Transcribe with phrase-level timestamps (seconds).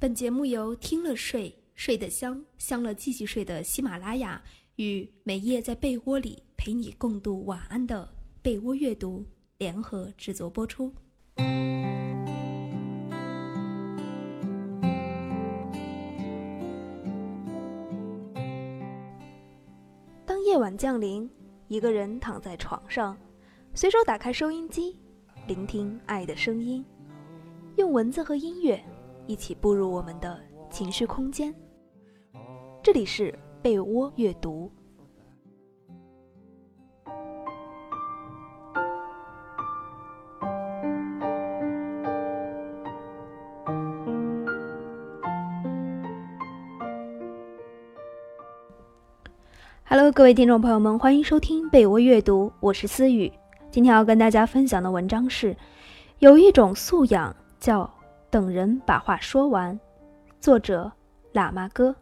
[0.00, 4.42] 本节目由听了睡睡得香，香了继续睡的喜马拉雅
[4.76, 8.08] 与每夜在被窝里陪你共度晚安的
[8.40, 9.22] 被窝阅读
[9.58, 10.90] 联合制作播出。
[20.24, 21.28] 当夜晚降临，
[21.68, 23.14] 一个人躺在床上，
[23.74, 24.96] 随手打开收音机，
[25.46, 26.82] 聆听爱的声音，
[27.76, 28.82] 用文字和音乐。
[29.26, 30.38] 一起步入我们的
[30.70, 31.54] 情绪空间。
[32.82, 34.70] 这里是被窝阅读。
[49.84, 53.32] Hello，各位听众朋友们，欢迎收听被窝阅读，我是思雨。
[53.70, 55.56] 今天要跟大家分享的文章是：
[56.20, 57.88] 有一种素养叫。
[58.30, 59.78] 等人把话说完。
[60.40, 60.90] 作者：
[61.34, 61.94] 喇嘛哥。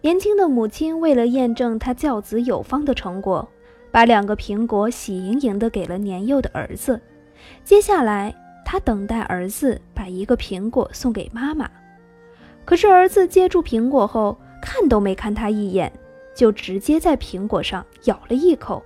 [0.00, 3.46] 年轻的母亲为了验证他教子有方的成果，
[3.90, 7.00] 把两个苹果喜盈盈地给了年幼的儿子。
[7.64, 11.68] 接下来，他等待儿子把一个苹果送给妈妈。
[12.64, 15.92] 可是儿子接住苹果后，看都没看他一眼，
[16.34, 18.82] 就直接在苹果上咬了一口。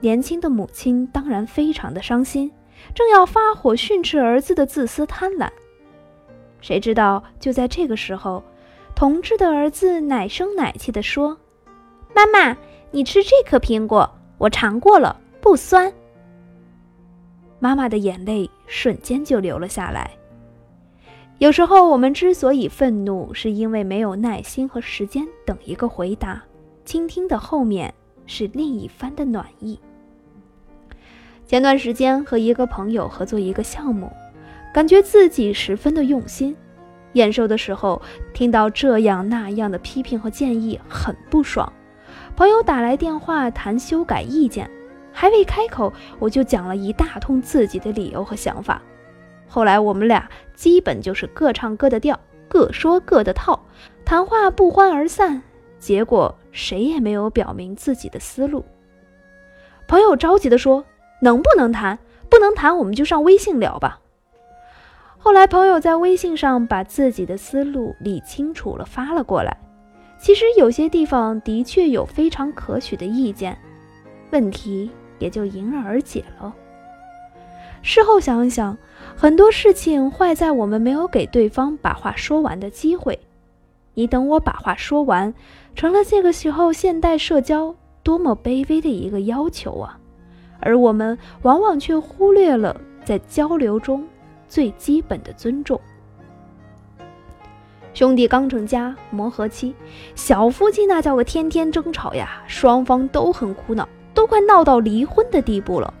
[0.00, 2.52] 年轻的母亲当然非常的伤心。
[2.92, 5.48] 正要发火训斥儿子的自私贪婪，
[6.60, 8.42] 谁知道就在这个时候，
[8.94, 11.36] 同志的儿子奶声奶气地说
[12.14, 12.56] ：“妈妈，
[12.90, 15.92] 你吃这颗苹果，我尝过了，不酸。”
[17.60, 20.10] 妈妈的眼泪瞬间就流了下来。
[21.38, 26.42] 有时候我们之所以愤怒，是因为没有耐心和时间等一个回答，
[26.84, 27.92] 倾听的后面
[28.26, 29.78] 是另一番的暖意。
[31.46, 34.10] 前段时间和一个朋友合作一个项目，
[34.72, 36.56] 感觉自己十分的用心。
[37.12, 38.00] 验收的时候
[38.32, 41.70] 听到这样那样的批评和建议，很不爽。
[42.34, 44.68] 朋友打来电话谈修改意见，
[45.12, 48.82] 还未开口，我就讲了一大通自己的理由和想法。
[49.46, 52.18] 后来我们俩基本就是各唱各的调，
[52.48, 53.64] 各说各的套，
[54.04, 55.42] 谈话不欢而散。
[55.78, 58.64] 结果谁也没有表明自己的思路。
[59.86, 60.82] 朋友着急地说。
[61.20, 61.98] 能不能谈？
[62.30, 64.00] 不能谈，我们就上微信聊吧。
[65.18, 69.56] 后来朋友在微信上把自己的思路理清楚了，发了过来。
[70.18, 73.58] 其实有些地方的确有非常可取的意见，
[74.30, 76.54] 问题也就迎刃而解了。
[77.82, 78.76] 事后想一想，
[79.16, 83.18] 很多事情坏在我们没有给对方把话说完的机会。
[83.94, 85.32] 你等我把话说完，
[85.74, 90.00] 成了这个时候现代社交多么卑微的一个要求啊！
[90.64, 94.04] 而我们往往却忽略了在交流中
[94.48, 95.80] 最基本的尊重。
[97.92, 99.72] 兄弟刚成家，磨合期，
[100.16, 105.94] 小夫妻那叫个天天争吵呀，双方都很苦恼，都快闹到离婚的地步了。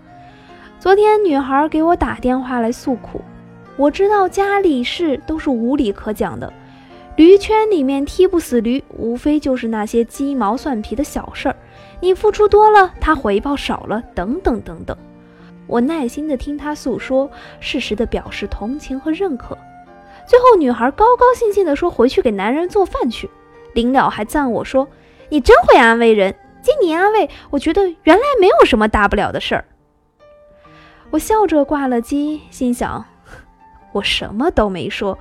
[0.80, 3.20] 昨天女孩给我打电话来诉苦，
[3.76, 6.52] 我知道家里事都是无理可讲的，
[7.16, 11.56] 驴圈里面踢不死驴，无非就是那些鸡毛蒜皮的小事儿。
[12.00, 14.96] 你付出多了，他回报少了，等等等等。
[15.66, 17.30] 我耐心地听他诉说，
[17.60, 19.56] 适时地表示同情和认可。
[20.26, 23.30] 最后，女孩高高兴兴地说：“回去给男人做饭去。”
[23.74, 24.88] 临了还赞我说
[25.30, 29.64] ：“你真会安慰人。”经你安慰，我觉得原来没有什么大不了的事儿。
[31.10, 33.04] 我笑着挂了机，心想：
[33.92, 35.18] 我什么都没说，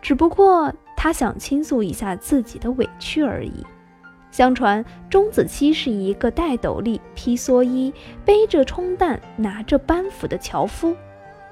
[0.00, 0.72] 只不过
[1.04, 3.62] 他想倾诉一下自己的委屈而已。
[4.30, 7.92] 相传，钟子期是一个戴斗笠、披蓑衣、
[8.24, 10.96] 背着冲担、拿着班斧的樵夫。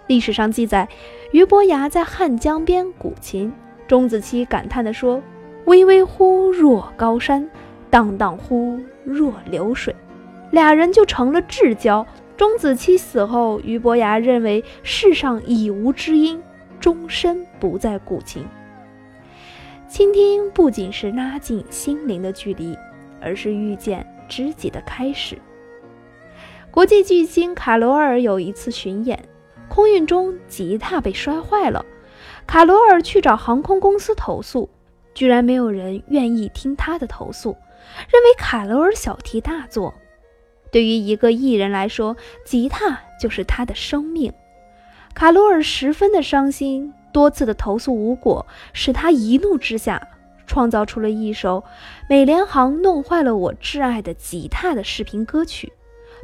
[0.07, 0.89] 历史上记载，
[1.33, 3.53] 俞伯牙在汉江边鼓琴，
[3.87, 5.23] 钟子期感叹地说
[5.67, 7.47] ：“巍巍乎若高山，
[7.91, 9.95] 荡荡乎若流水。”
[10.51, 12.07] 俩人就成了至交。
[12.39, 16.43] 钟子期死后，俞伯牙认为世上已无知音，
[16.81, 18.47] 终身不再鼓琴。
[19.93, 22.75] 倾听不仅是拉近心灵的距离，
[23.21, 25.37] 而是遇见知己的开始。
[26.71, 29.23] 国际巨星卡罗尔有一次巡演，
[29.69, 31.85] 空运中吉他被摔坏了，
[32.47, 34.71] 卡罗尔去找航空公司投诉，
[35.13, 37.51] 居然没有人愿意听他的投诉，
[38.11, 39.93] 认为卡罗尔小题大做。
[40.71, 42.17] 对于一个艺人来说，
[42.47, 44.33] 吉他就是他的生命，
[45.13, 46.95] 卡罗尔十分的伤心。
[47.13, 50.09] 多次的投诉无果，使他一怒之下
[50.47, 51.63] 创造出了一首
[52.09, 55.73] 美联航弄坏了我挚爱的吉他的视频歌曲，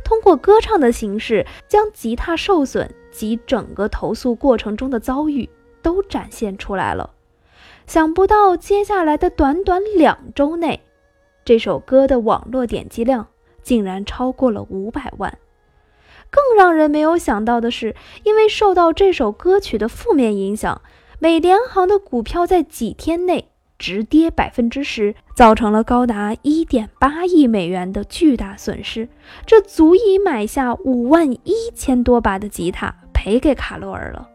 [0.04, 5.48] 通过歌唱的形式，将吉他受损及整个投诉过程中的遭遇
[5.82, 7.10] 都展现出来了。
[7.86, 10.82] 想不到接下来的短短两周内，
[11.44, 13.26] 这首歌的网络点击量
[13.62, 15.38] 竟然超过了五百万。
[16.30, 17.94] 更让人没有想到的是，
[18.24, 20.80] 因为受到这首歌曲的负面影响，
[21.18, 23.48] 美联航的股票在几天内
[23.78, 29.08] 直跌百分之十，造成了高达一点八亿美元的巨大损失。
[29.46, 34.28] 这足以买下五万一千多把的吉他赔给卡罗尔了。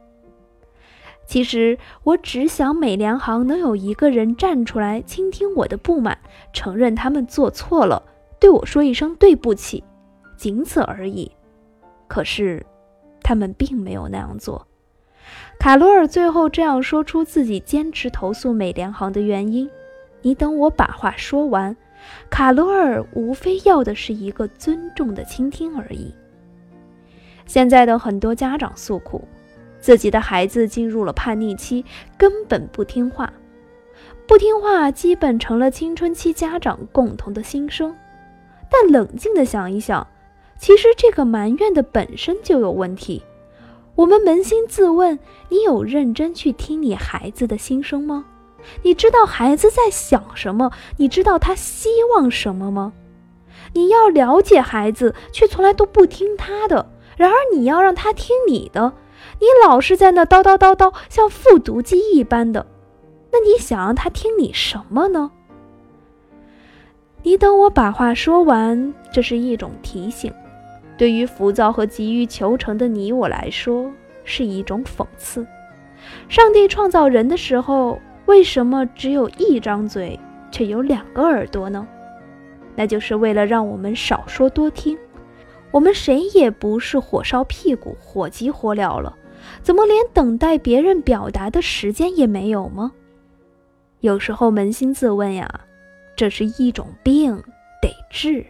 [1.26, 6.18] 其实，我只想美联航能有一个人站出来倾听我的不满，
[6.52, 8.04] 承认他们做错了，
[8.40, 9.84] 对我说一声对不起，
[10.36, 11.32] 仅此而已。
[12.14, 12.64] 可是，
[13.24, 14.68] 他们并没有那样做。
[15.58, 19.68] 卡罗尔最后这样说出自己坚持投诉美联航的原因
[20.22, 21.76] ：“你等我把话说完。”
[22.30, 26.14] 卡罗尔无非要的是一个尊重的倾听而已。
[27.48, 29.28] 现在的很多家长诉苦，
[29.80, 31.84] 自己的孩子进入了叛逆期，
[32.16, 33.34] 根本不听话。
[34.28, 37.96] 不听话基本成了青春期家长共同的心声。
[38.70, 40.06] 但冷静的想一想。
[40.60, 43.22] 其实这个埋怨的本身就有问题。
[43.96, 45.20] 我们扪心自问：
[45.50, 48.26] 你有认真去听你孩子的心声吗？
[48.82, 50.72] 你知道孩子在想什么？
[50.98, 52.94] 你知道他希望什么吗？
[53.74, 56.86] 你要了解孩子，却从来都不听他的；
[57.18, 58.94] 然而你要让他听你的，
[59.40, 62.66] 你老是在那叨叨叨叨，像复读机一般的。
[63.32, 65.32] 那你想让他听你什么呢？
[67.24, 70.34] 你等我把话说完，这是一种提醒。
[70.98, 73.92] 对于浮躁和急于求成的你我来说，
[74.24, 75.46] 是一种讽刺。
[76.30, 80.20] 上帝创造人的时候，为什么只有一张嘴，
[80.52, 81.88] 却有两个耳朵呢？
[82.76, 84.98] 那就是为了让我们少说多听。
[85.72, 89.16] 我们谁也不是火烧屁股、火急火燎了，
[89.62, 92.92] 怎么连等待别人表达的时间也没有吗？
[94.02, 95.50] 有时候扪心自问呀，
[96.16, 97.36] 这是一种病，
[97.82, 98.46] 得治。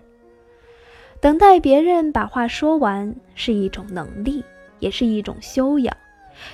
[1.23, 4.43] 等待别人把话说完是一种能力，
[4.79, 5.95] 也是一种修养。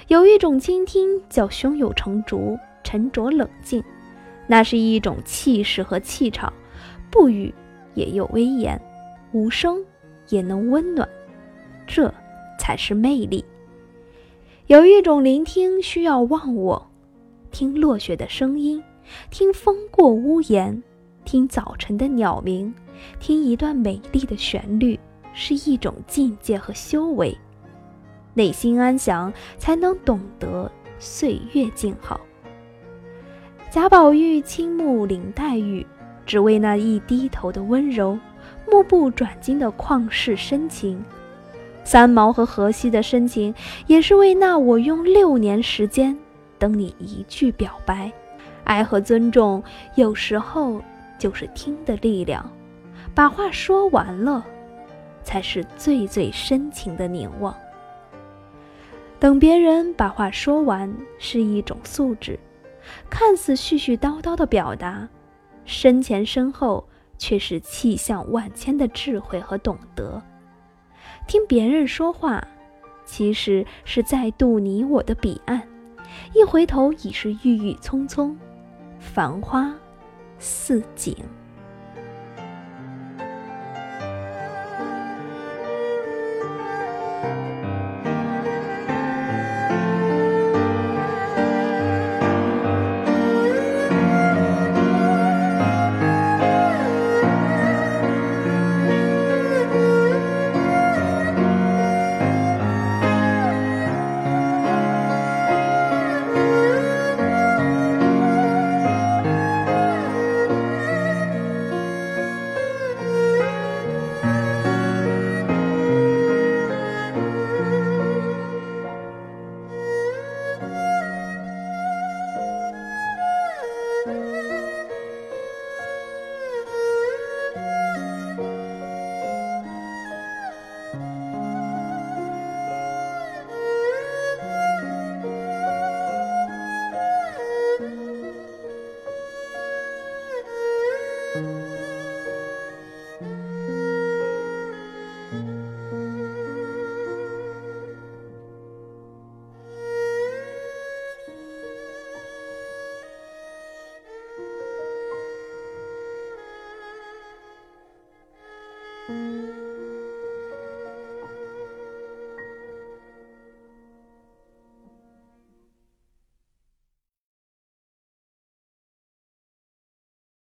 [0.10, 3.84] 有一种倾听叫胸有成竹、沉着冷静，
[4.46, 6.54] 那是一种气势和气场，
[7.10, 7.52] 不语
[7.96, 8.80] 也有威严，
[9.32, 9.84] 无声
[10.28, 11.10] 也能温暖，
[11.88, 12.14] 这
[12.60, 13.44] 才是魅力。
[14.68, 16.92] 有一种聆听需要忘我，
[17.50, 18.84] 听落雪的声音，
[19.32, 20.84] 听风过屋檐，
[21.26, 22.72] 听早晨的鸟鸣。
[23.20, 25.00] 听一段美丽的旋律
[25.34, 27.38] 是一种境界和修为，
[28.34, 32.20] 内心安详才能懂得岁月静好。
[33.72, 35.86] 贾宝玉倾慕林黛玉，
[36.26, 38.18] 只为那一低头的温柔，
[38.70, 40.98] 目不转睛的旷世深情；
[41.84, 43.54] 三毛和荷西的深情，
[43.86, 46.18] 也是为那我用六年时间
[46.58, 48.12] 等你一句表白。
[48.64, 49.64] 爱和尊重，
[49.96, 50.82] 有时候
[51.18, 52.48] 就是听的力量。
[53.14, 54.46] 把话说完了，
[55.24, 57.56] 才是最最深情的凝望。
[59.20, 62.40] 等别人把话说完是一种素质，
[63.10, 65.08] 看似絮絮叨叨的表达，
[65.66, 70.22] 身前身后却是气象万千的智慧和懂得。
[71.28, 72.42] 听别人说话，
[73.04, 75.62] 其实是在渡你我的彼岸，
[76.34, 78.38] 一回头已是郁郁葱葱，
[79.00, 79.76] 繁花
[80.38, 81.14] 似锦。